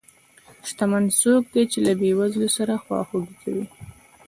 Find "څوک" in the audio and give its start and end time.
1.21-1.43